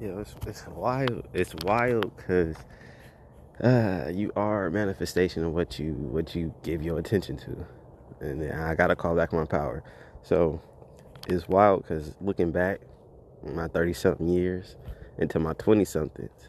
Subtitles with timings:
[0.00, 1.26] Yeah, it's, it's wild.
[1.34, 2.56] It's wild because
[3.62, 7.66] uh, you are a manifestation of what you what you give your attention to,
[8.20, 9.82] and I gotta call back my power.
[10.22, 10.60] So
[11.26, 12.80] it's wild because looking back,
[13.42, 14.76] my thirty something years
[15.18, 16.48] into my twenty somethings,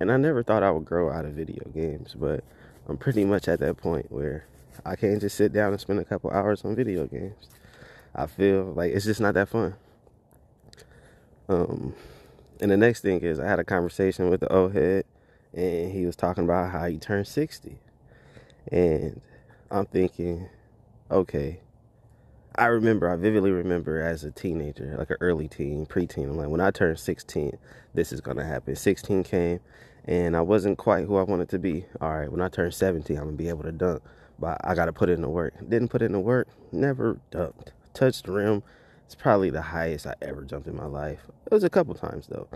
[0.00, 2.42] and I never thought I would grow out of video games, but
[2.88, 4.46] I'm pretty much at that point where
[4.84, 7.50] I can't just sit down and spend a couple hours on video games.
[8.16, 9.76] I feel like it's just not that fun.
[11.48, 11.94] Um,
[12.60, 15.04] and the next thing is I had a conversation with the old head
[15.54, 17.78] and he was talking about how he turned 60.
[18.70, 19.20] And
[19.70, 20.48] I'm thinking,
[21.10, 21.60] okay.
[22.56, 26.48] I remember, I vividly remember as a teenager, like an early teen, preteen, I'm like,
[26.48, 27.56] when I turned 16,
[27.94, 28.76] this is gonna happen.
[28.76, 29.60] 16 came
[30.04, 31.86] and I wasn't quite who I wanted to be.
[32.00, 34.02] All right, when I turn 17, I'm gonna be able to dunk,
[34.38, 35.54] but I gotta put in the work.
[35.66, 37.68] Didn't put in the work, never dunked.
[37.94, 38.62] Touched the rim.
[39.10, 41.18] It's probably the highest I ever jumped in my life.
[41.46, 42.48] It was a couple times though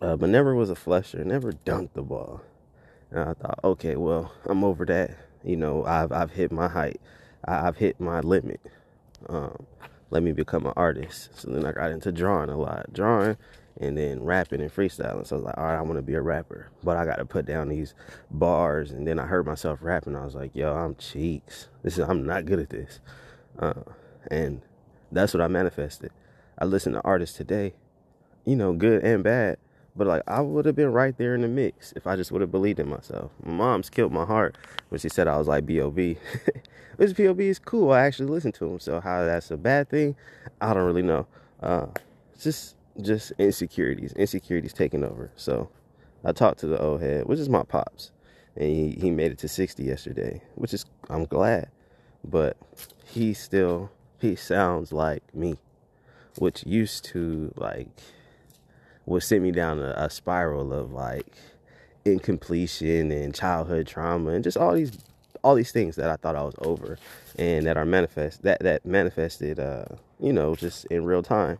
[0.00, 2.40] uh, but never was a flusher, never dunked the ball.
[3.10, 5.16] And I thought, okay, well, I'm over that.
[5.44, 7.00] You know, I've I've hit my height,
[7.44, 8.60] I, have hit my limit.
[9.28, 9.66] Um,
[10.10, 11.30] let me become an artist.
[11.38, 13.36] So then I got into drawing a lot, drawing,
[13.80, 15.26] and then rapping and freestyling.
[15.26, 17.16] So I was like, all right, I want to be a rapper, but I got
[17.16, 17.94] to put down these
[18.30, 18.90] bars.
[18.90, 20.16] And then I heard myself rapping.
[20.16, 21.68] I was like, yo, I'm cheeks.
[21.82, 23.00] This is I'm not good at this,
[23.58, 23.82] uh,
[24.30, 24.62] and
[25.12, 26.10] that's what I manifested.
[26.58, 27.74] I listen to artists today,
[28.44, 29.58] you know, good and bad
[29.98, 32.40] but like I would have been right there in the mix if I just would
[32.40, 33.32] have believed in myself.
[33.42, 34.56] My mom's killed my heart
[34.88, 36.16] when she said I was like B.O.B.
[36.96, 37.48] Which B.O.B.
[37.48, 37.90] is cool.
[37.90, 38.80] I actually listened to him.
[38.80, 40.14] So how that's a bad thing,
[40.60, 41.26] I don't really know.
[41.60, 41.86] Uh,
[42.40, 44.12] just just insecurities.
[44.12, 45.32] Insecurities taking over.
[45.34, 45.68] So
[46.24, 48.12] I talked to the old head, which is my pops,
[48.56, 51.70] and he, he made it to 60 yesterday, which is I'm glad.
[52.24, 52.56] But
[53.04, 55.58] he still he sounds like me,
[56.38, 57.88] which used to like
[59.06, 61.26] would send me down a, a spiral of like
[62.04, 64.98] incompletion and childhood trauma and just all these
[65.42, 66.98] all these things that I thought I was over
[67.38, 69.84] and that are manifest that that manifested uh
[70.20, 71.58] you know just in real time.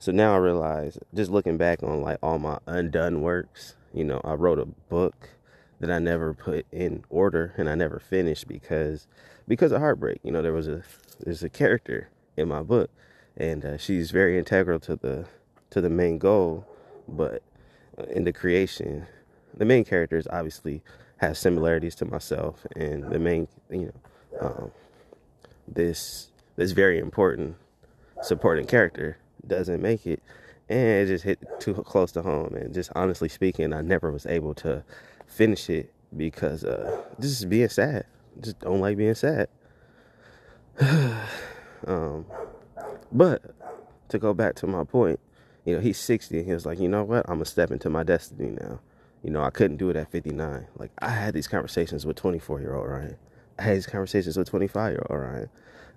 [0.00, 4.20] So now I realize just looking back on like all my undone works, you know,
[4.24, 5.28] I wrote a book
[5.82, 9.06] that I never put in order and I never finished because
[9.46, 10.20] because of heartbreak.
[10.22, 10.82] You know, there was a
[11.20, 12.90] there's a character in my book
[13.36, 15.26] and uh, she's very integral to the
[15.70, 16.66] to the main goal
[17.08, 17.42] but
[17.98, 19.06] uh, in the creation,
[19.54, 20.82] the main characters obviously
[21.18, 23.92] have similarities to myself, and the main, you
[24.40, 24.70] know, um,
[25.68, 27.56] this this very important
[28.22, 30.22] supporting character doesn't make it,
[30.68, 32.54] and it just hit too close to home.
[32.54, 34.84] And just honestly speaking, I never was able to
[35.32, 38.04] finish it because uh, just being sad.
[38.40, 39.48] Just don't like being sad.
[41.86, 42.26] um,
[43.10, 43.42] but
[44.08, 45.18] to go back to my point,
[45.64, 47.24] you know, he's 60 and he was like, you know what?
[47.28, 48.80] I'm going to step into my destiny now.
[49.22, 50.66] You know, I couldn't do it at 59.
[50.76, 53.16] Like, I had these conversations with 24 year old Ryan.
[53.58, 55.48] I had these conversations with 25 year old Ryan.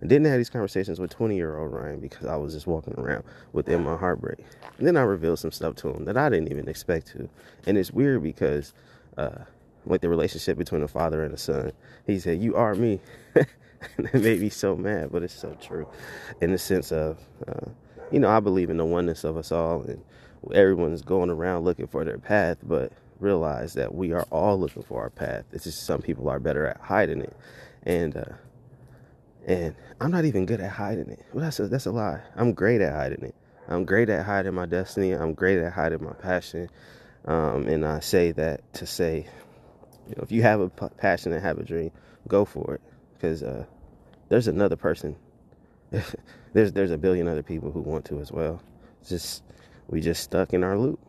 [0.01, 2.93] I didn't have these conversations with 20 year old Ryan because I was just walking
[2.97, 4.39] around within my heartbreak.
[4.77, 7.29] And then I revealed some stuff to him that I didn't even expect to.
[7.65, 8.73] And it's weird because,
[9.17, 9.43] uh,
[9.85, 11.71] like the relationship between a father and a son,
[12.05, 12.99] he said, You are me.
[13.35, 15.87] and it made me so mad, but it's so true
[16.41, 17.69] in the sense of, uh,
[18.11, 20.01] you know, I believe in the oneness of us all, and
[20.53, 25.01] everyone's going around looking for their path, but realize that we are all looking for
[25.01, 25.45] our path.
[25.51, 27.35] It's just some people are better at hiding it,
[27.83, 28.25] and uh,
[29.45, 31.23] and I'm not even good at hiding it.
[31.33, 32.21] Well, that's a, that's a lie.
[32.35, 33.35] I'm great at hiding it.
[33.67, 35.11] I'm great at hiding my destiny.
[35.11, 36.69] I'm great at hiding my passion.
[37.25, 39.25] Um, and I say that to say,
[40.07, 41.91] you know, if you have a passion and have a dream,
[42.27, 42.81] go for it,
[43.13, 43.65] because uh,
[44.29, 45.15] there's another person
[46.53, 48.61] there's there's a billion other people who want to as well.
[49.01, 49.43] It's just
[49.87, 50.99] we just stuck in our loop.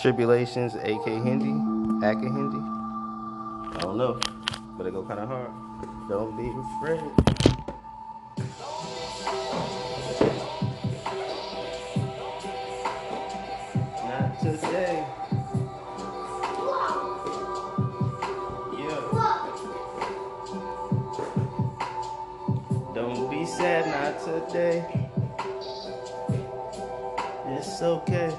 [0.00, 1.52] Tribulations, AK Hindi,
[2.06, 2.58] Aka Hindi.
[3.76, 4.18] I don't know,
[4.76, 5.50] but it go kind of hard.
[6.08, 6.48] Don't be
[6.78, 7.30] afraid.
[24.46, 24.84] Today.
[27.46, 28.32] It's okay.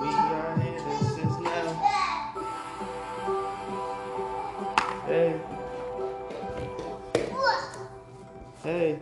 [0.00, 1.68] We are here, this is now.
[5.06, 5.40] Hey.
[8.62, 8.98] Hey.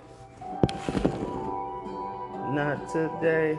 [2.53, 3.59] Not today.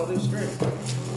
[0.00, 1.09] Hold it straight.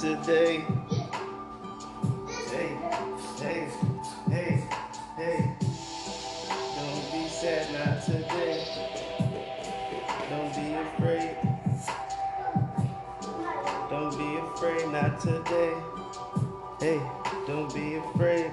[0.00, 0.64] Today.
[2.48, 2.78] Hey,
[3.38, 3.68] hey,
[4.30, 4.64] hey,
[5.14, 5.56] hey.
[6.76, 8.64] Don't be sad, not today.
[10.30, 11.36] Don't be afraid.
[13.90, 15.74] Don't be afraid, not today.
[16.80, 17.00] Hey,
[17.46, 18.49] don't be afraid.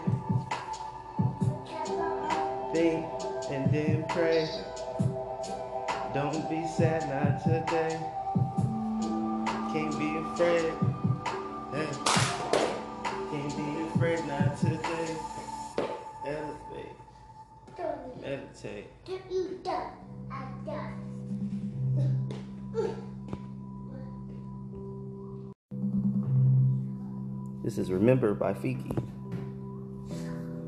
[27.77, 28.89] This is Remember by Feki.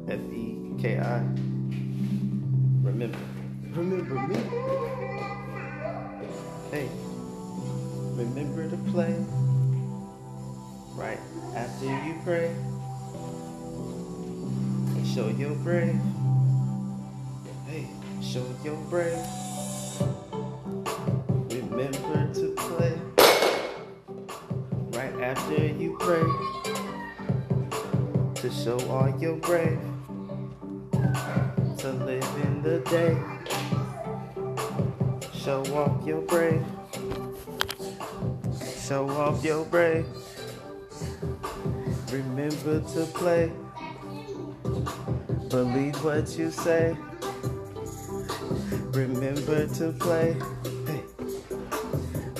[0.07, 1.21] F E K I.
[2.85, 3.17] Remember.
[3.73, 4.35] Remember me.
[6.69, 6.87] Hey,
[8.13, 9.15] remember to play
[10.93, 11.17] right
[11.55, 12.53] after you pray.
[14.93, 15.99] And show your brave.
[17.65, 17.87] Hey,
[18.21, 19.17] show your brave.
[21.49, 22.93] Remember to play
[24.91, 26.58] right after you pray
[28.63, 29.79] show all your brave
[31.77, 33.17] to live in the day?
[35.33, 36.65] Show off your brave.
[38.85, 40.05] Show off your brave.
[42.11, 43.49] Remember to play.
[45.49, 46.97] Believe what you say.
[48.91, 50.35] Remember to play.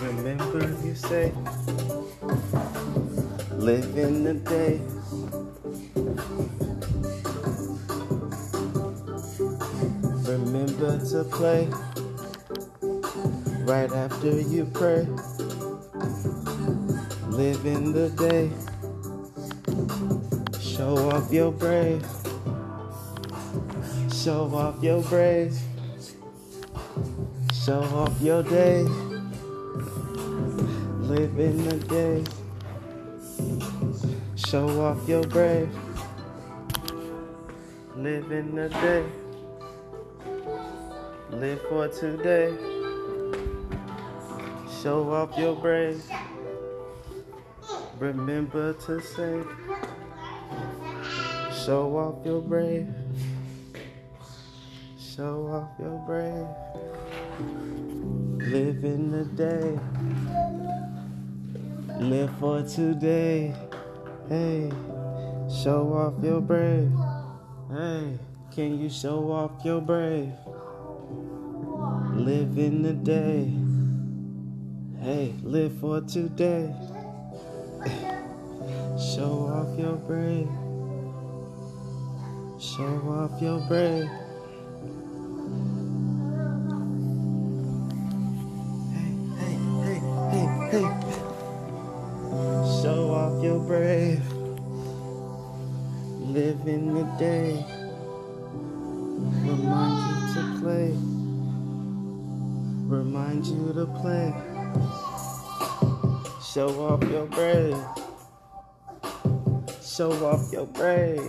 [0.02, 1.32] Remember you say,
[3.54, 4.99] live in the day.
[11.10, 11.68] To play
[13.66, 15.08] right after you pray.
[17.30, 18.52] Live in the day.
[20.62, 22.06] Show off your brave.
[24.14, 25.58] Show off your brave.
[27.54, 28.84] Show off your day.
[31.10, 32.24] Live in the day.
[34.36, 35.76] Show off your brave.
[37.96, 39.29] Live in the day.
[41.40, 42.54] Live for today.
[44.84, 46.04] Show off your brave.
[47.98, 49.42] Remember to say.
[51.64, 52.94] Show off your brave.
[55.00, 56.48] Show off your brave.
[58.52, 59.80] Live in the day.
[62.02, 63.56] Live for today.
[64.28, 64.70] Hey,
[65.64, 66.92] show off your brave.
[67.72, 68.20] Hey,
[68.52, 70.34] can you show off your brave?
[72.20, 73.50] Live in the day.
[75.02, 76.76] Hey, live for today.
[79.16, 80.50] Show off your brave.
[82.60, 84.10] Show off your brave.
[102.90, 104.34] Remind you to play.
[106.44, 107.78] Show off your brave.
[109.84, 111.22] Show off your brave.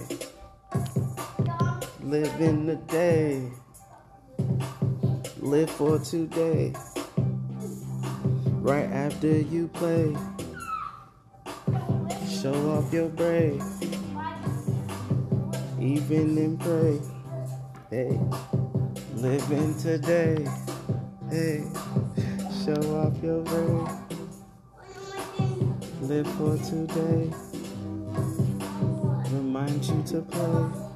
[2.00, 3.42] Live in the day.
[5.36, 6.72] Live for today.
[8.62, 10.16] Right after you play.
[12.26, 13.62] Show off your brave.
[15.78, 16.98] Even in pray.
[17.90, 18.18] Hey.
[19.12, 20.46] Live in today.
[21.30, 21.62] Hey.
[22.64, 23.88] Show off your brave.
[26.02, 27.30] Live for today.
[29.30, 30.89] Remind you to play.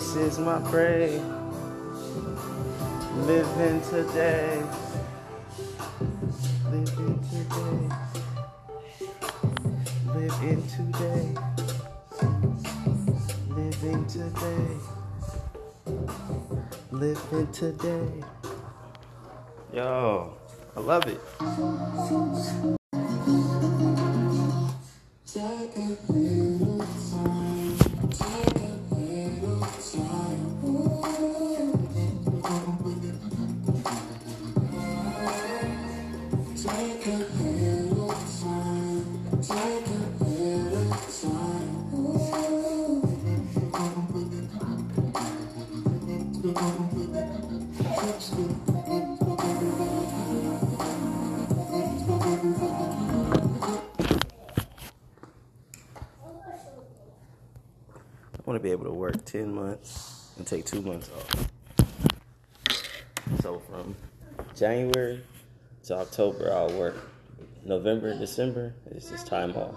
[0.00, 1.22] This is my brave.
[3.26, 4.62] Living today.
[6.70, 7.80] Living today.
[10.14, 11.34] Living today.
[13.50, 14.68] Living today.
[16.90, 18.24] Living today.
[19.74, 20.32] Yo,
[20.76, 21.20] I love it.
[60.50, 61.48] Take two months off.
[63.40, 63.94] So from
[64.56, 65.22] January
[65.84, 66.96] to October, I'll work.
[67.64, 69.76] November, December is just time off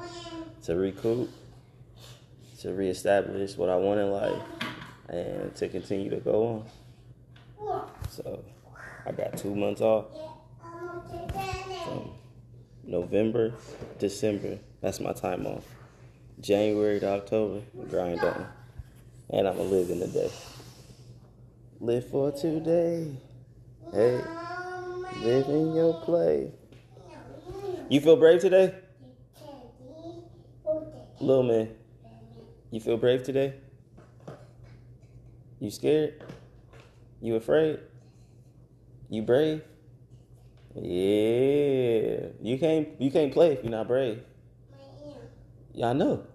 [0.63, 1.29] to recoup,
[2.61, 4.41] to reestablish what I want in life,
[5.09, 6.65] and to continue to go
[7.59, 7.87] on.
[8.09, 8.43] So
[9.05, 10.05] I got two months off
[11.85, 12.09] from
[12.83, 13.53] November,
[13.99, 14.57] December.
[14.81, 15.65] That's my time off.
[16.41, 17.61] January to October,
[17.91, 18.47] grind on.
[19.29, 20.31] And I'm gonna live in the day.
[21.83, 23.11] Live for today.
[23.91, 24.21] Hey,
[25.21, 26.49] live in your play.
[27.89, 28.73] You feel brave today?
[31.19, 31.75] Little man,
[32.71, 33.55] you feel brave today?
[35.59, 36.23] You scared?
[37.19, 37.79] You afraid?
[39.09, 39.61] You brave?
[40.75, 42.27] Yeah.
[42.41, 44.23] You can't you can't play if you're not brave.
[45.73, 46.27] Yeah, I know.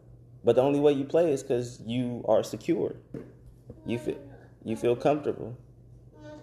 [0.45, 2.97] But the only way you play is because you are secure.
[3.87, 4.28] You feel
[4.69, 5.57] you feel comfortable.
[6.23, 6.41] I'm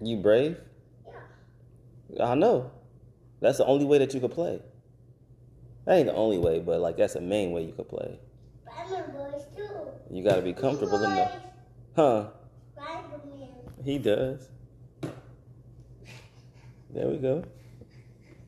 [0.00, 0.58] You brave?
[2.08, 2.30] Yeah.
[2.30, 2.70] I know.
[3.40, 4.62] That's the only way that you could play.
[5.86, 8.20] That ain't the only way, but like that's the main way you could play.
[8.62, 10.14] Spider-Man boys too.
[10.14, 11.32] You gotta be comfortable enough.
[11.96, 12.28] Huh?
[13.84, 14.48] He does.
[16.90, 17.42] There we go.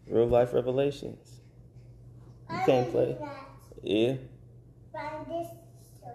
[0.06, 1.40] Real life revelations.
[2.48, 3.16] You can't play.
[3.82, 4.14] Yeah.
[4.92, 5.48] Find this
[6.00, 6.14] one.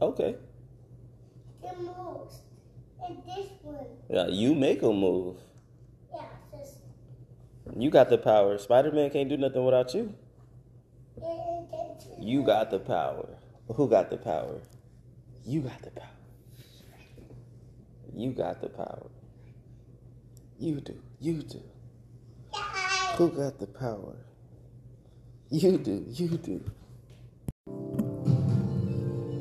[0.00, 0.36] Okay.
[1.64, 2.40] The moves.
[3.06, 3.86] And this one.
[4.10, 5.36] Yeah, you make a move.
[6.12, 6.24] Yeah.
[7.76, 8.58] You got the power.
[8.58, 10.14] Spider Man can't do nothing without you.
[12.20, 13.28] You got the power.
[13.74, 14.60] Who got the power?
[15.46, 16.08] You got the power.
[18.14, 19.10] You got the power.
[20.58, 21.00] You do.
[21.20, 21.62] You do.
[23.16, 24.16] Who got the power?
[25.50, 26.04] You do.
[26.08, 26.64] You do.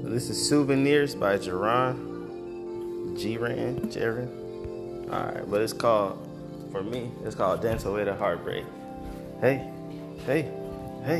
[0.09, 2.12] This is Souvenirs by Geron.
[3.17, 3.79] G-Ran.
[3.91, 5.09] Jaren.
[5.11, 6.17] Alright, but it's called,
[6.71, 8.65] for me, it's called Dance Away the Heartbreak.
[9.41, 9.69] Hey,
[10.25, 10.51] hey,
[11.03, 11.19] hey,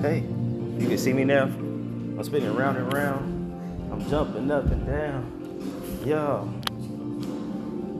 [0.00, 0.24] hey.
[0.78, 1.44] You can see me now?
[1.44, 3.92] I'm spinning round and round.
[3.92, 6.02] I'm jumping up and down.
[6.04, 6.48] Yo.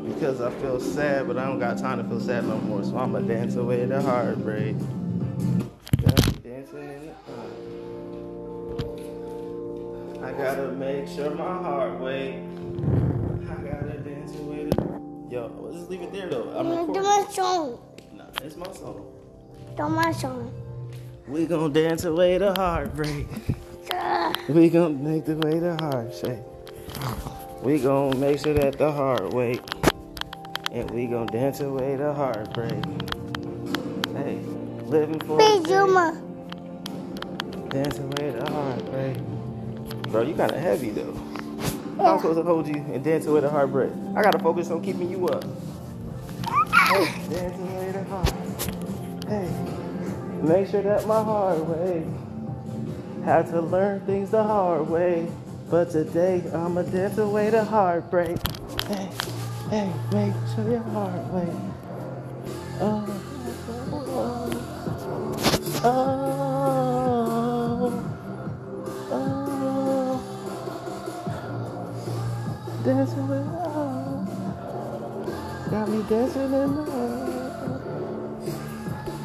[0.07, 2.85] Because I feel sad, but I don't got time to feel sad no more.
[2.85, 4.77] So I'ma dance away the heartbreak.
[10.23, 12.46] I gotta make sure my heart wait.
[15.87, 16.51] Just leave it there though.
[16.59, 17.79] I'm Do my song.
[18.13, 19.07] Nah, it's my song.
[19.77, 20.53] Do my song.
[21.29, 23.27] We gon' dance away the heartbreak.
[24.49, 26.43] We gon' make the way the heart shake.
[27.63, 29.61] We gon' make sure that the heart wait.
[30.73, 32.85] And we gon' dance away the heartbreak.
[34.17, 34.41] Hey,
[34.87, 35.73] living for Hey, a day,
[37.71, 39.19] dance away the heartbreak.
[40.11, 41.15] Bro, you kinda heavy though.
[41.99, 43.91] I'm supposed to hold you and dance away the heartbreak?
[44.15, 45.45] I gotta focus on keeping you up.
[49.29, 49.51] Hey,
[50.43, 52.07] make sure that my heart wait.
[53.25, 55.29] Had to learn things the hard way.
[55.69, 58.39] But today I'ma dance away the heartbreak.
[58.87, 59.11] Hey,
[59.69, 61.66] hey, make sure your heart wait.
[76.09, 77.31] Dancing in the heart.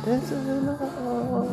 [0.04, 1.50] Dancing in the heart.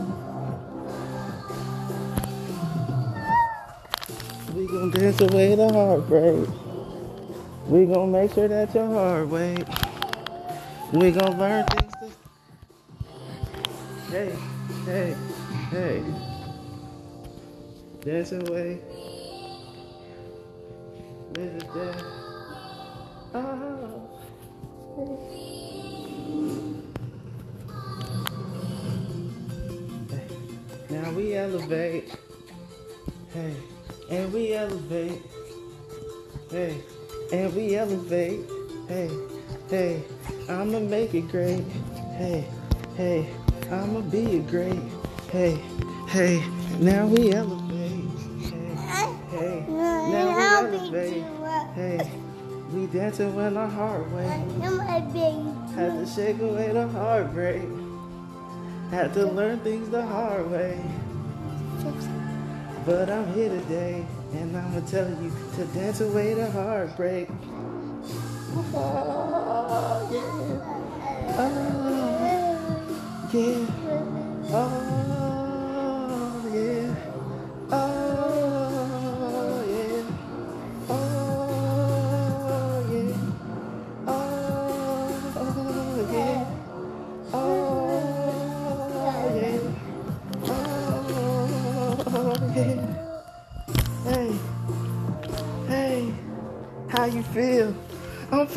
[4.55, 6.49] We gon' dance away the heartbreak.
[7.67, 9.69] We gon' make sure that your heart wait.
[10.93, 12.11] We gon' learn things to.
[14.11, 14.35] Hey,
[14.87, 15.15] hey,
[15.71, 16.03] hey.
[18.01, 18.81] Dance away.
[21.35, 21.95] Live it there.
[23.35, 23.45] Oh.
[23.45, 23.68] Ah.
[30.91, 32.15] Now we elevate.
[33.33, 33.55] Hey,
[34.11, 35.23] and we elevate.
[36.51, 36.83] Hey,
[37.33, 38.41] and we elevate.
[38.89, 39.11] Hey,
[39.71, 40.03] hey,
[40.49, 41.65] I'ma make it great.
[42.17, 42.47] Hey,
[42.97, 43.31] hey,
[43.71, 44.81] I'ma be a great.
[45.31, 45.61] Hey,
[46.09, 46.43] hey,
[46.81, 47.58] now we elevate.
[52.73, 54.07] We dancing when our heart.
[54.13, 55.75] I'm a baby.
[55.75, 57.63] Had to shake away the heartbreak.
[58.91, 60.81] Had to learn things the hard way.
[62.85, 67.29] But I'm here today, and I'ma tell you to dance away the heartbreak.
[68.75, 71.39] Oh, yeah.
[71.39, 72.11] Oh,
[73.33, 73.67] yeah.
[74.51, 75.18] Oh,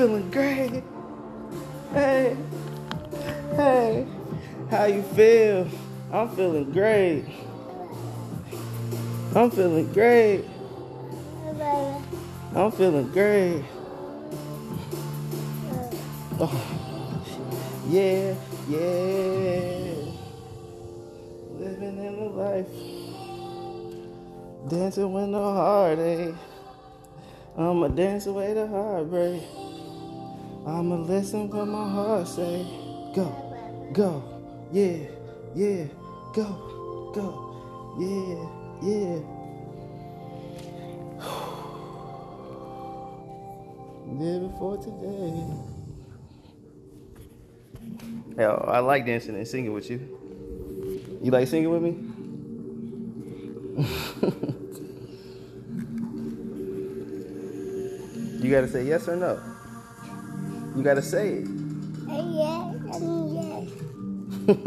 [0.02, 0.84] feeling great.
[1.94, 2.36] Hey,
[3.56, 4.08] hey,
[4.72, 5.68] how you feel?
[6.12, 7.26] I'm feeling great.
[9.36, 10.44] I'm feeling great.
[12.56, 13.64] I'm feeling great.
[16.40, 16.50] Oh,
[17.88, 18.34] yeah,
[18.68, 19.94] yeah.
[21.60, 22.68] Living in the life.
[24.68, 26.34] Dancing with no heartache.
[27.56, 29.61] I'ma dance away the heartbreak.
[30.66, 32.66] I'ma listen what my heart say.
[33.16, 33.26] Go,
[33.94, 34.24] go,
[34.72, 34.98] yeah,
[35.56, 35.86] yeah,
[36.36, 38.46] go, go, yeah,
[38.88, 39.20] yeah.
[44.06, 45.44] Living for today.
[48.38, 50.00] Yo, I like dancing and singing with you.
[51.24, 51.98] You like singing with me?
[58.44, 59.51] you gotta say yes or no.
[60.76, 61.48] You gotta say it.
[62.10, 64.58] Uh, yes, I mean yes.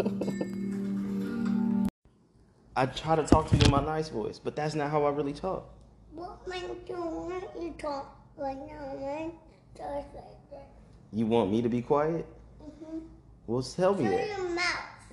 [2.76, 5.10] I try to talk to you in my nice voice, but that's not how I
[5.10, 5.66] really talk.
[6.12, 9.32] What man do you want you talk right now, man?
[9.76, 10.68] Just like that.
[11.12, 12.26] You want me to be quiet?
[12.62, 12.98] Mm-hmm.
[13.46, 14.28] Well, tell me Shut that.
[14.38, 14.64] your mouth.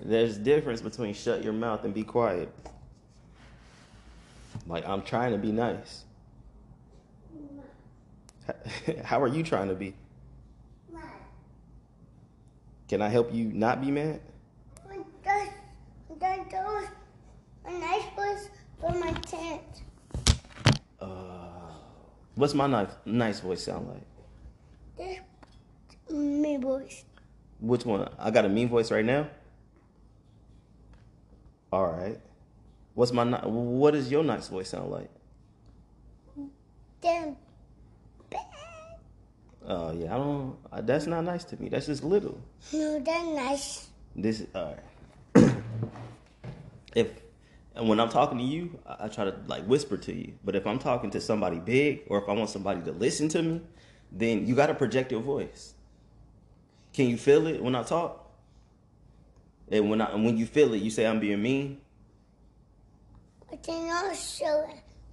[0.03, 2.49] There's difference between shut your mouth and be quiet.
[4.67, 6.03] Like I'm trying to be nice.
[9.05, 9.93] How are you trying to be?
[12.91, 14.19] Can I help you not be mad?
[15.23, 15.49] that,
[16.19, 16.87] that, that was
[17.65, 18.49] a nice place
[18.81, 19.61] for my tent.
[20.99, 21.71] Uh,
[22.35, 24.03] what's my nice nice voice sound like?
[24.97, 25.19] This
[26.09, 27.05] me voice.
[27.61, 28.09] Which one?
[28.19, 29.29] I got a mean voice right now.
[31.71, 32.19] All right.
[32.93, 35.09] What's my what does your nice voice sound like?
[36.99, 37.37] Then
[39.67, 40.57] Oh yeah, I don't.
[40.71, 41.69] Uh, that's not nice to me.
[41.69, 42.39] That's just little.
[42.73, 43.89] no, that's nice.
[44.15, 44.75] This all
[45.35, 45.53] right.
[46.95, 47.11] if
[47.75, 50.33] and when I'm talking to you, I, I try to like whisper to you.
[50.43, 53.41] But if I'm talking to somebody big, or if I want somebody to listen to
[53.41, 53.61] me,
[54.11, 55.73] then you got to project your voice.
[56.93, 58.29] Can you feel it when I talk?
[59.71, 61.79] And when I and when you feel it, you say I'm being mean.
[63.51, 64.69] I then also,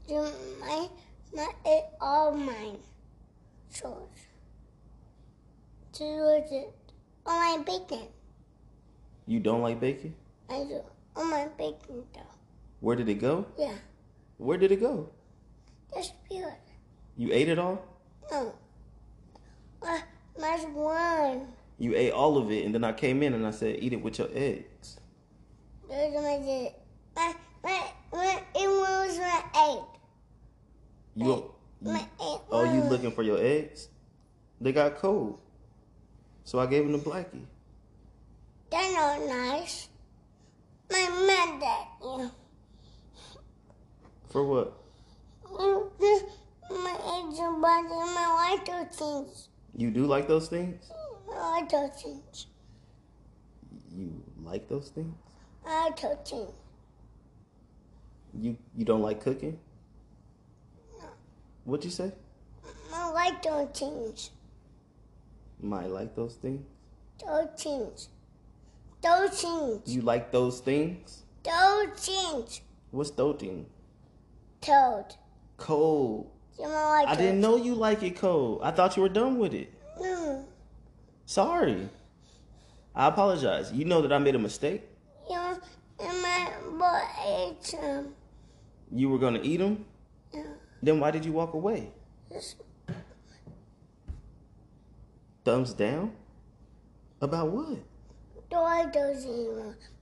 [0.06, 0.26] do
[0.60, 0.88] my
[1.34, 2.78] my it all mine.
[3.70, 4.08] So,
[5.98, 6.72] so was it
[7.26, 8.06] on my bacon?
[9.26, 10.14] You don't like bacon?
[10.48, 10.80] I do
[11.16, 12.20] on my bacon though.
[12.78, 13.46] Where did it go?
[13.58, 13.74] Yeah,
[14.36, 15.10] Where did it go?
[16.30, 16.44] good.
[17.16, 17.82] You ate it all?
[18.30, 18.54] No,
[19.82, 19.98] uh,
[20.38, 21.48] that's one.
[21.78, 24.02] You ate all of it, and then I came in and I said, "Eat it
[24.02, 25.00] with your eggs."
[25.88, 26.72] Those are my did.
[27.16, 27.34] My
[27.64, 29.98] my my it was my eight.
[31.16, 32.40] You, you My eight.
[32.52, 33.88] oh, you looking for your eggs?
[34.60, 35.40] They got cold,
[36.48, 37.44] so I gave him to Blackie.
[38.70, 39.88] They're not nice.
[40.90, 42.30] My mother, you.
[44.30, 44.72] For what?
[46.70, 46.96] My
[47.38, 49.50] are body, my white things.
[49.76, 50.90] You do like those things?
[50.90, 50.94] I
[51.26, 52.46] My white things.
[53.94, 55.14] You like those things?
[55.66, 56.54] I My white things.
[58.40, 59.58] You you don't like cooking?
[61.64, 62.10] What'd you say?
[62.90, 63.42] My white
[63.74, 64.30] things.
[65.60, 66.64] Might like those things.
[67.24, 68.08] Those things.
[69.02, 69.94] Those things.
[69.94, 71.22] You like those things?
[71.42, 72.60] Those things.
[72.90, 73.66] What's thing?
[74.60, 75.14] Toad.
[75.56, 76.30] Cold.
[76.58, 78.60] You know like I didn't know you like it cold.
[78.62, 79.72] I thought you were done with it.
[80.00, 80.44] No.
[81.26, 81.88] Sorry.
[82.94, 83.72] I apologize.
[83.72, 84.82] You know that I made a mistake.
[85.28, 85.58] You know,
[86.00, 88.14] and my boy ate some.
[88.90, 89.84] You were gonna eat them.
[90.32, 90.42] Yeah.
[90.82, 91.92] Then why did you walk away?
[95.48, 96.12] Thumbs down?
[97.22, 97.78] About what?
[98.50, 98.54] He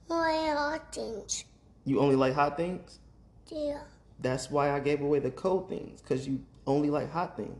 [0.09, 1.45] my hot things?
[1.85, 2.99] You only like hot things?
[3.47, 3.79] Yeah.
[4.19, 7.57] That's why I gave away the cold things, because you only like hot things.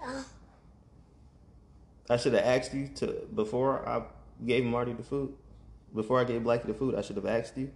[0.00, 0.22] Yeah.
[2.08, 4.04] I should have asked you to before I
[4.46, 5.34] gave Marty the food.
[5.94, 7.72] Before I gave Blackie the food, I should have asked you.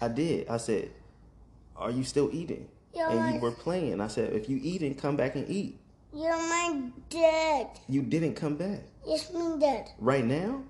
[0.00, 0.46] I did.
[0.46, 0.92] I said,
[1.74, 4.00] "Are you still eating?" Yeah, and you were playing.
[4.00, 5.80] I said, "If you eating, come back and eat."
[6.16, 7.68] You're my dad.
[7.88, 8.80] You didn't come back.
[9.06, 9.90] Yes, me dad.
[9.98, 10.62] Right now?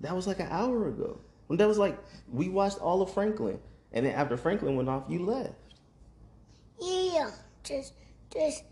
[0.00, 1.18] That was like an hour ago.
[1.46, 1.98] When that was like
[2.30, 3.58] we watched all of Franklin,
[3.92, 5.54] and then after Franklin went off, you left.
[6.78, 7.30] Yeah.
[7.64, 7.94] Just,
[8.32, 8.64] just.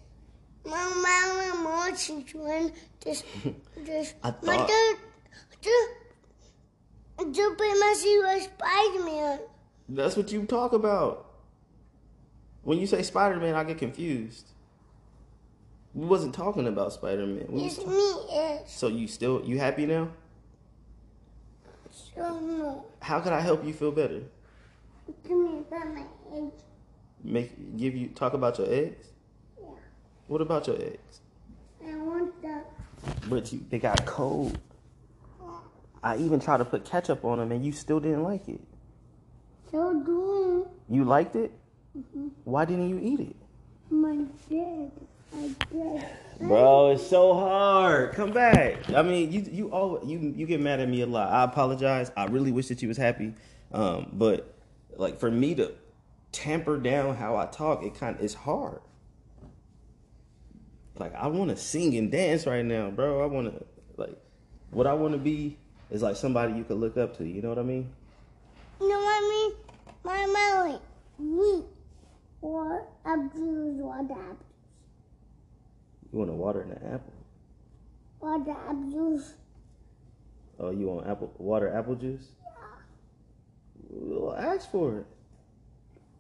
[0.64, 2.72] My mama watching one.
[3.02, 3.24] Just,
[3.84, 4.14] just.
[4.22, 4.96] I My thought- dad.
[5.62, 5.88] Just.
[7.32, 9.38] Just my was Spider Man.
[9.88, 11.30] That's what you talk about.
[12.62, 14.48] When you say Spider Man, I get confused.
[15.96, 17.46] We wasn't talking about Spider Man.
[17.54, 18.70] Yes, me is.
[18.70, 20.09] So you still you happy now?
[21.90, 22.85] So no.
[23.00, 24.20] How could I help you feel better?
[25.26, 26.04] Give me back my
[26.35, 26.50] egg.
[27.24, 29.06] Make give you talk about your eggs.
[29.59, 29.68] Yeah.
[30.26, 31.20] What about your eggs?
[31.82, 32.70] I want that.
[33.30, 34.59] But you, they got cold.
[36.02, 38.61] I even tried to put ketchup on them, and you still didn't like it.
[39.70, 41.52] So do You liked it.
[41.96, 42.28] Mm-hmm.
[42.44, 43.37] Why didn't you eat it?
[43.90, 44.90] my dad.
[46.40, 48.14] Bro, it's so hard.
[48.14, 48.90] Come back.
[48.90, 51.30] I mean, you you all you you get mad at me a lot.
[51.30, 52.10] I apologize.
[52.16, 53.34] I really wish that you was happy.
[53.72, 54.54] Um, but
[54.96, 55.72] like for me to
[56.32, 58.80] tamper down how I talk, it kind of it's hard.
[60.98, 63.22] Like I want to sing and dance right now, bro.
[63.22, 63.64] I want to
[63.96, 64.16] like
[64.70, 65.56] what I want to be
[65.90, 67.26] is like somebody you could look up to.
[67.26, 67.90] You know what I mean?
[68.80, 69.52] You know what I mean?
[70.04, 70.82] My melody.
[71.18, 71.64] Me.
[73.06, 74.45] Abuse what abuse?
[76.16, 77.12] You want a water and an apple?
[78.20, 79.35] What abuse?
[80.59, 82.29] Oh, you want apple water apple juice?
[82.42, 82.62] Yeah.
[83.90, 85.07] Well, ask for it.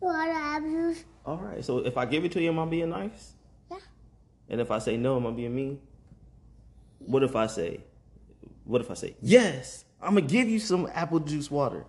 [0.00, 1.04] Water, apple juice.
[1.24, 1.64] All right.
[1.64, 3.32] So if I give it to you, am I being nice?
[3.70, 3.78] Yeah.
[4.50, 5.80] And if I say no, am I being mean?
[6.98, 7.80] What if I say,
[8.64, 9.86] what if I say yes?
[10.02, 11.86] I'm gonna give you some apple juice water.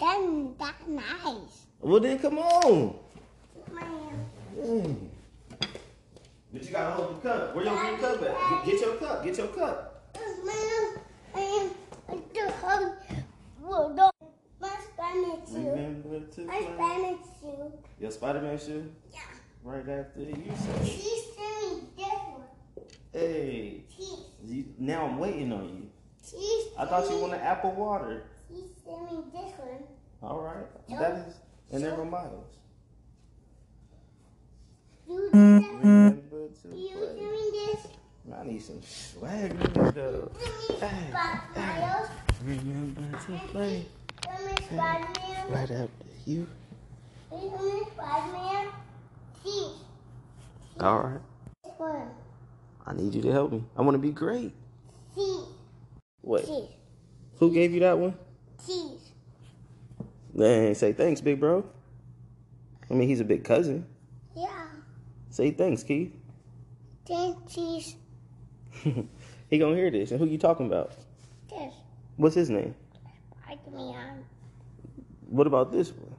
[0.00, 1.66] Then that's nice.
[1.78, 2.98] Well then, come on.
[3.72, 4.26] Man.
[4.56, 5.10] Dang.
[6.56, 7.54] But you gotta hold the cup.
[7.54, 8.64] Where your green cup at?
[8.64, 9.24] Get, get your cup.
[9.24, 10.10] Get your cup.
[10.42, 10.94] Man,
[11.34, 11.70] man,
[12.08, 12.92] I do hug.
[13.60, 14.10] Well, no.
[14.58, 15.56] My Spanish shoe.
[15.68, 16.74] Remember to My play.
[16.74, 17.72] Spanish shoe.
[18.00, 18.90] Your Spider-Man shoe.
[19.12, 19.20] Yeah.
[19.64, 22.42] Right after you say, She's doing this one.
[23.12, 25.90] "Hey, She's, you, now I'm waiting on you."
[26.24, 28.22] she's I thought you wanted apple water.
[28.48, 29.82] She's doing this one.
[30.22, 31.34] All right, that is,
[31.70, 32.54] and never miles.
[35.08, 36.15] You
[36.64, 37.16] Remember to You play.
[37.20, 37.86] doing this?
[38.38, 39.58] I need some swag in
[39.94, 40.30] though.
[40.38, 42.08] Doing Hey, Miles.
[42.44, 43.86] Remember to play.
[44.22, 45.50] Spider-Man.
[45.50, 45.88] Right after
[46.26, 46.46] you.
[47.28, 48.68] Spider-Man.
[50.80, 51.20] All right.
[51.78, 52.08] one.
[52.86, 53.64] I need you to help me.
[53.76, 54.52] I want to be great.
[55.14, 55.40] She's,
[56.20, 56.44] What?
[56.44, 56.64] she's,
[57.38, 58.14] Who gave you that one?
[58.64, 59.12] she's.
[60.36, 61.64] Dang, say thanks, big bro.
[62.90, 63.86] I mean, he's a big cousin.
[64.36, 64.66] Yeah.
[65.30, 66.12] Say thanks, Keith.
[67.06, 67.36] Then
[69.48, 70.10] he gonna hear this.
[70.10, 70.92] And who you talking about?
[71.48, 71.72] this.
[72.16, 72.74] What's his name?
[73.44, 73.94] Spider-Man.
[73.94, 74.24] Um.
[75.28, 76.14] What about this one?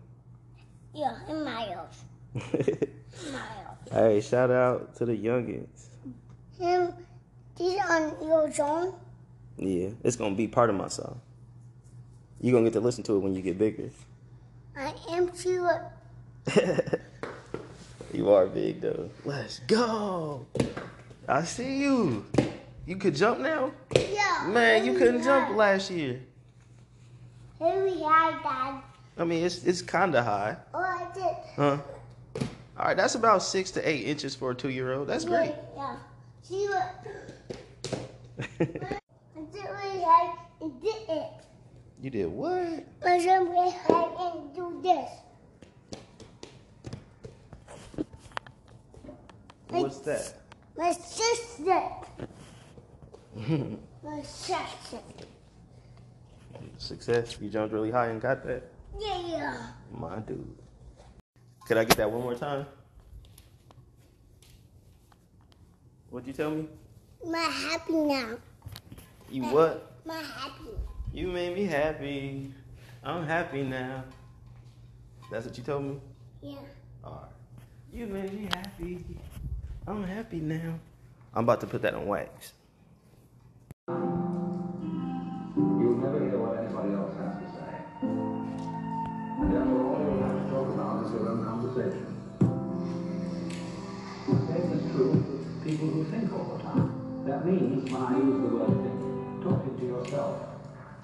[0.93, 2.03] Yeah, and Miles.
[2.33, 2.51] Miles.
[3.91, 5.87] hey, shout out to the youngins.
[6.57, 6.93] Him,
[7.57, 8.95] he's on your song.
[9.57, 11.19] Yeah, it's gonna be part of my song.
[12.41, 13.89] You gonna get to listen to it when you get bigger.
[14.75, 15.67] I am too.
[18.13, 19.09] you are big though.
[19.25, 20.45] Let's go.
[21.27, 22.25] I see you.
[22.85, 23.71] You could jump now?
[23.95, 24.47] Yeah.
[24.49, 26.21] Man, you couldn't jump last year.
[27.59, 28.81] we are, Dad.
[29.17, 31.35] I mean, it's it's kinda high, Oh, I did.
[31.55, 31.77] huh?
[32.79, 35.07] All right, that's about six to eight inches for a two-year-old.
[35.07, 35.55] That's great.
[35.75, 35.95] Yeah.
[36.43, 37.05] See what?
[38.59, 41.31] I did we had and did it.
[42.01, 42.85] you did what?
[43.01, 45.09] But then we had and do this.
[49.69, 50.33] What's that?
[50.77, 51.83] My sister.
[54.03, 54.99] My sister.
[56.77, 57.37] Success.
[57.41, 58.63] You jumped really high and got that.
[58.99, 59.67] Yeah.
[59.91, 60.55] My dude.
[61.67, 62.65] Could I get that one more time?
[66.09, 66.67] What'd you tell me?
[67.25, 68.37] My happy now.
[69.29, 69.91] You what?
[70.05, 70.69] My happy.
[71.13, 72.53] You made me happy.
[73.03, 74.03] I'm happy now.
[75.29, 75.99] That's what you told me?
[76.41, 76.55] Yeah.
[77.03, 77.31] Alright.
[77.91, 79.03] You made me happy.
[79.89, 80.81] I'm happy now.
[81.33, 82.51] I'm about to put that on wax.
[83.87, 83.95] You'll
[86.03, 87.71] never hear what anybody else has to say.
[88.03, 92.03] And therefore, all you'll have to talk about is your own conversation.
[94.27, 97.23] The same is true of people who think all the time.
[97.25, 98.99] That means, when I use the word think,
[99.41, 100.35] talking to yourself.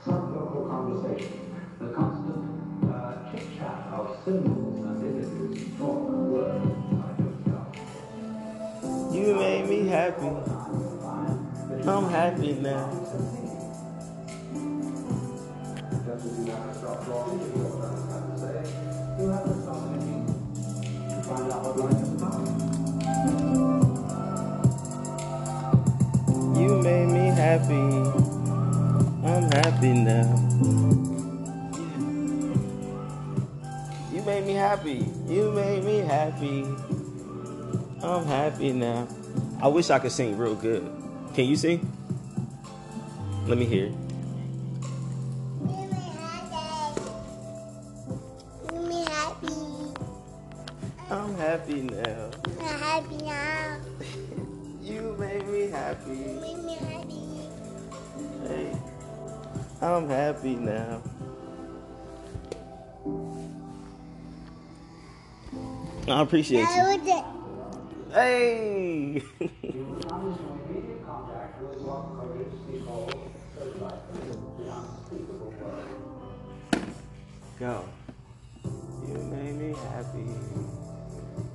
[0.03, 1.39] Some local conversation.
[1.79, 4.72] The constant uh, chit-chat of symbols
[21.35, 22.47] what life is about.
[26.57, 27.85] You made me happy.
[29.23, 30.27] I'm happy now.
[34.11, 35.05] You made me happy.
[35.27, 36.65] You made me happy.
[38.01, 39.07] I'm happy now.
[39.63, 40.83] I wish I could sing real good.
[41.33, 41.89] Can you sing?
[43.47, 43.85] Let me hear.
[43.85, 43.93] it.
[45.61, 47.07] Make me happy.
[48.73, 49.55] Make me happy.
[51.09, 52.31] I'm happy now.
[52.59, 53.77] I'm happy now.
[54.81, 56.11] You made me happy.
[56.11, 57.21] You make me happy.
[58.45, 58.77] Hey,
[59.81, 61.01] I'm happy now.
[66.09, 67.23] I appreciate you.
[68.13, 69.23] Hey!
[77.63, 77.85] Go.
[79.07, 80.27] You made me happy.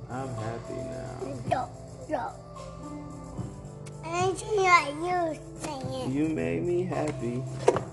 [0.09, 1.21] I'm happy now.
[1.47, 1.69] No,
[2.09, 2.33] no.
[4.35, 6.11] See what you saying.
[6.11, 7.43] You made me happy.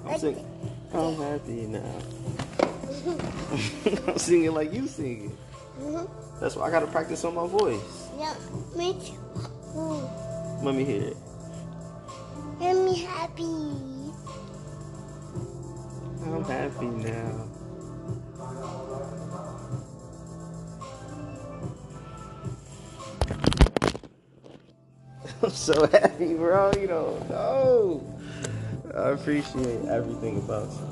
[0.07, 0.46] I'm sing-
[0.94, 1.98] I'm happy now.
[4.09, 5.37] I'm singing like you singing.
[5.79, 6.09] Mhm.
[6.40, 8.09] That's why I gotta practice on my voice.
[8.18, 8.35] Yeah,
[8.74, 9.20] me too.
[10.64, 11.16] Let me hear it.
[12.61, 13.44] Make me happy.
[16.24, 17.45] I'm happy now.
[25.66, 26.70] So happy, bro.
[26.79, 28.00] You don't know.
[28.94, 30.87] I appreciate everything about you.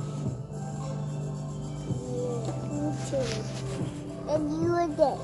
[4.29, 5.19] And you again.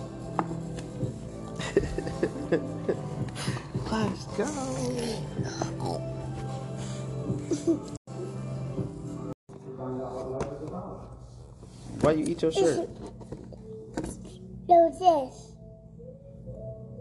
[3.91, 4.47] Let's go.
[12.03, 12.89] Why you eat your shirt?
[14.69, 15.53] No, this.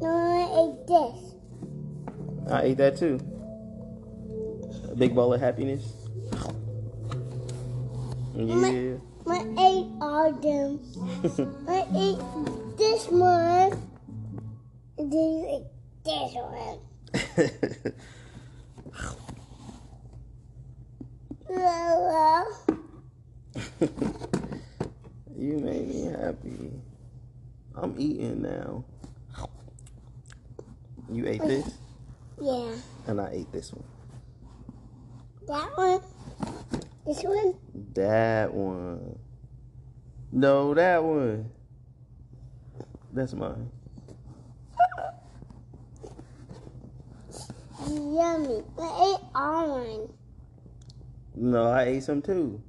[0.02, 1.29] No, I ate this.
[2.52, 3.20] I ate that too.
[4.92, 5.94] A big bowl of happiness.
[8.36, 8.96] Yeah.
[9.28, 10.80] I ate all them.
[11.68, 13.74] I ate this one.
[14.98, 15.66] And then you ate
[16.04, 16.80] this one.
[21.50, 22.46] La, la.
[25.38, 26.72] you made me happy.
[27.76, 28.84] I'm eating now.
[31.12, 31.66] You ate this,
[32.42, 32.72] Yeah.
[33.08, 33.84] and I ate this one.
[35.48, 36.02] That one.
[37.06, 37.56] This one.
[37.94, 39.20] That one.
[40.32, 41.50] No, that one.
[43.12, 43.70] That's mine.
[47.88, 48.64] Yummy.
[48.80, 50.10] I ate all one.
[51.36, 52.62] No, I ate some too.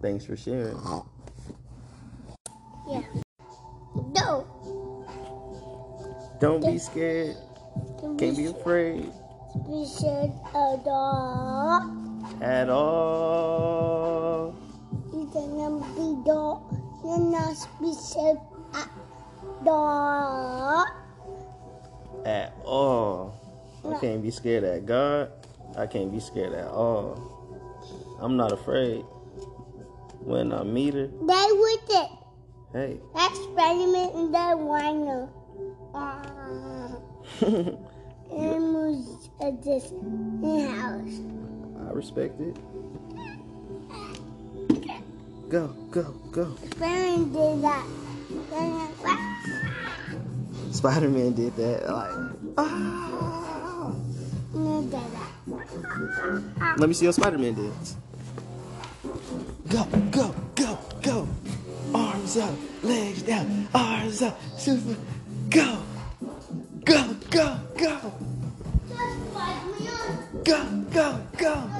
[0.00, 0.76] Thanks for sharing.
[6.42, 7.36] Don't be scared.
[8.18, 9.06] Can't be afraid
[9.54, 11.86] We should adopt.
[12.42, 14.52] at all.
[15.14, 16.66] You can be dog.
[17.04, 18.40] You not be said
[19.64, 20.88] dog.
[22.26, 23.38] At all.
[23.88, 25.30] I can't be scared at God.
[25.78, 27.22] I can't be scared at all.
[28.18, 29.04] I'm not afraid.
[30.26, 32.10] When I meet her, They with it.
[32.72, 33.00] hey.
[33.14, 34.38] Experiment in the.
[34.38, 35.41] Uh,
[38.32, 41.20] animals are just in house.
[41.88, 42.56] I respect it.
[45.48, 46.56] Go, go, go.
[46.62, 47.86] Experiment did that.
[48.50, 51.90] Then it- Spider Man did that.
[51.92, 52.10] Like,
[52.56, 53.94] ah.
[54.54, 56.78] and it did that.
[56.78, 57.96] Let me see your Spider Man dance.
[59.68, 61.28] Go, go, go, go.
[61.94, 64.96] Arms up, legs down, arms up, super.
[65.52, 65.78] Go,
[66.82, 68.12] go, go, go,
[70.42, 71.70] go, go, go.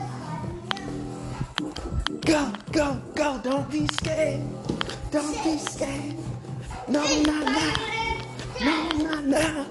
[2.21, 3.41] Go, go, go.
[3.43, 4.43] Don't be scared.
[5.11, 6.17] Don't be scared.
[6.87, 7.75] No, not now.
[8.61, 9.67] No, not now.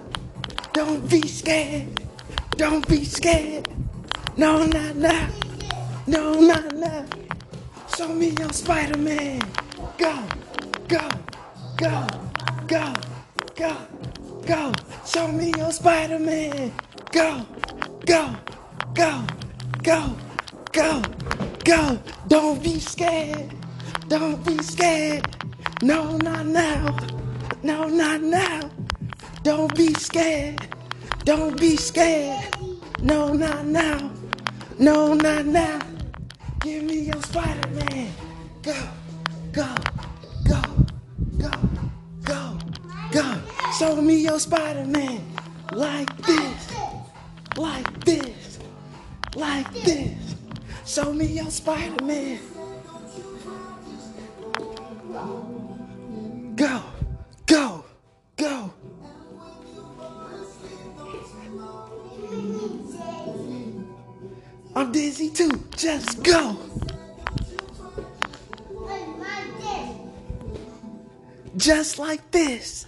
[0.73, 2.01] Don't be scared.
[2.57, 3.67] Don't be scared.
[4.35, 5.29] No, not now.
[6.07, 7.05] No, not now.
[7.95, 9.41] Show me your Spider Man.
[9.99, 10.23] Go,
[10.87, 11.07] go,
[11.77, 12.07] go,
[12.67, 12.93] go,
[13.55, 13.75] go,
[14.45, 14.71] go.
[15.05, 16.73] Show me your Spider Man.
[17.11, 17.45] Go,
[18.05, 18.35] go,
[18.93, 19.25] go,
[19.83, 20.15] go,
[20.71, 21.01] go,
[21.65, 21.99] go.
[22.27, 23.53] Don't be scared.
[24.07, 25.25] Don't be scared.
[25.81, 26.97] No, not now.
[27.63, 28.69] No, not now.
[29.43, 30.67] Don't be scared.
[31.25, 32.55] Don't be scared.
[33.01, 34.11] No, not now.
[34.79, 35.79] No, not now.
[36.61, 38.13] Give me your Spider Man.
[38.61, 38.75] Go,
[39.53, 40.10] go, go,
[43.81, 45.25] Show me your Spider Man.
[45.73, 46.71] Like this,
[47.57, 48.59] like this,
[49.35, 50.35] like this.
[50.85, 52.39] Show me your Spider Man.
[56.55, 56.83] Go,
[57.47, 57.83] go,
[58.37, 58.71] go.
[64.75, 65.59] I'm dizzy too.
[65.75, 66.55] Just go.
[71.57, 72.85] Just like this.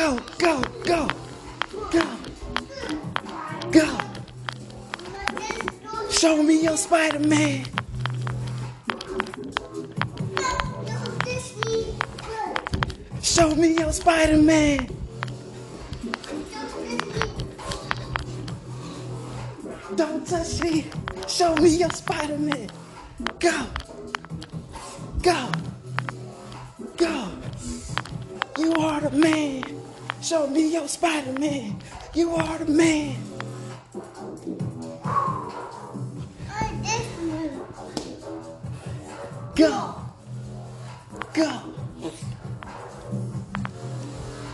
[0.00, 1.08] Go, go, go,
[1.90, 2.06] go,
[3.70, 3.98] go.
[6.08, 7.66] Show me your Spider Man.
[13.20, 14.88] Show me your Spider Man.
[19.96, 20.86] Don't touch me.
[21.28, 22.70] Show me your Spider Man.
[30.90, 31.80] Spider Man.
[32.14, 33.16] You are the man.
[39.54, 39.94] Go.
[41.32, 41.62] Go.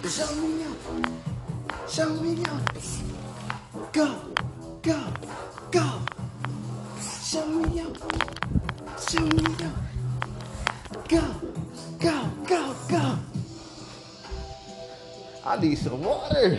[0.07, 0.77] Show me your.
[1.89, 2.61] Show me your.
[3.93, 4.15] Go.
[4.83, 5.01] Go.
[5.71, 6.01] Go.
[7.01, 7.93] Show me your.
[9.09, 9.43] Show me.
[9.57, 9.71] Go.
[11.09, 11.46] Go.
[15.47, 16.59] I need some water.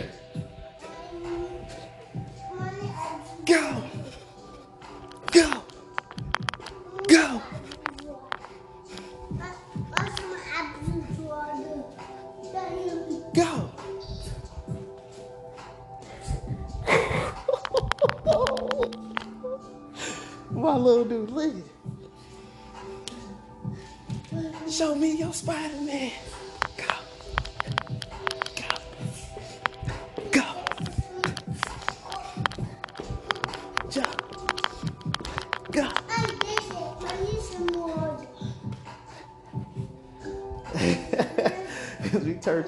[3.44, 3.87] Go.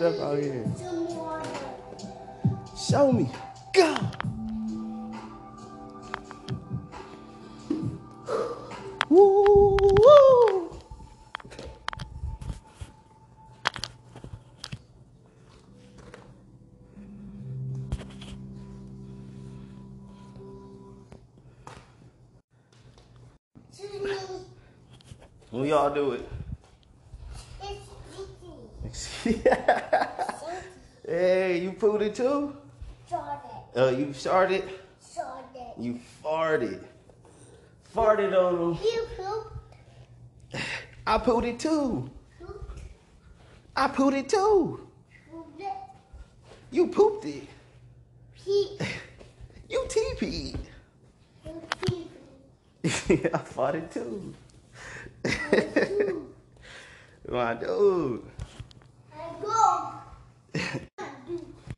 [0.01, 0.65] Cause up out here.
[2.75, 3.31] Show me.
[3.75, 3.97] Go.
[9.11, 10.71] Woo, woo.
[25.51, 26.27] When y'all do it.
[28.91, 29.49] It's sticky.
[29.49, 29.80] hey, you
[31.81, 32.55] pooed it too?
[33.07, 33.41] Started.
[33.75, 34.69] Oh, uh, you farted?
[35.01, 35.73] Started.
[35.79, 36.85] You farted.
[37.95, 38.79] Farted on them.
[38.83, 40.63] You pooped.
[41.07, 42.11] I pooed it too.
[42.39, 42.81] Poop.
[43.75, 44.87] I pooed it too.
[45.33, 45.73] Poop it.
[46.71, 47.49] You pooped it.
[48.45, 48.79] Pee.
[49.71, 50.59] You TP'd.
[51.47, 52.09] You pee.
[53.33, 54.35] I farted too.
[57.31, 58.25] My dude.
[59.15, 59.93] I go.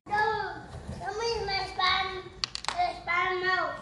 [0.08, 0.54] No.
[0.98, 2.22] Tell me my spider.
[2.68, 3.76] My spider mouth.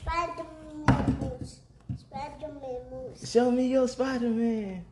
[0.00, 1.60] Spider-Man moves.
[1.98, 3.23] Spider-Man moves.
[3.34, 4.84] Show me your Spider Man.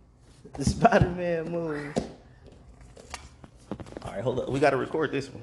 [0.55, 1.95] The Spider Man move.
[4.03, 4.49] All right, hold up.
[4.49, 5.41] We got to record this one.